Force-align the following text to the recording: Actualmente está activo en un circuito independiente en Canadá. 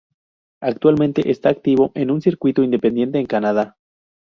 Actualmente 0.61 1.29
está 1.29 1.49
activo 1.49 1.91
en 1.93 2.09
un 2.09 2.23
circuito 2.23 2.63
independiente 2.63 3.19
en 3.19 3.27
Canadá. 3.27 3.77